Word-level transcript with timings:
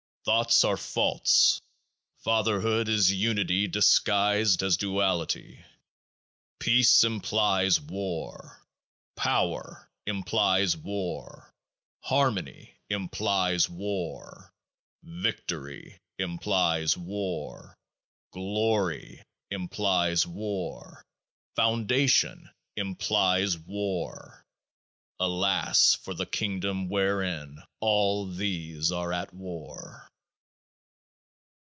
Thoughts 0.23 0.63
are 0.63 0.77
false. 0.77 1.59
Fatherhood 2.19 2.87
is 2.87 3.11
unity 3.11 3.67
disguised 3.67 4.61
as 4.61 4.77
duality. 4.77 5.65
Peace 6.59 7.03
implies 7.03 7.81
war. 7.81 8.63
Power 9.15 9.89
implies 10.05 10.77
war. 10.77 11.51
Harmony 12.01 12.75
implies 12.87 13.67
war. 13.67 14.53
Victory 15.01 15.99
implies 16.19 16.95
war. 16.95 17.75
Glory 18.29 19.23
implies 19.49 20.27
war. 20.27 21.03
Foundation 21.55 22.47
implies 22.75 23.57
war. 23.57 24.45
Alas! 25.19 25.95
for 25.95 26.13
the 26.13 26.27
Kingdom 26.27 26.89
wherein 26.89 27.57
all 27.79 28.27
these 28.31 28.91
are 28.91 29.11
at 29.11 29.33
war. 29.33 30.07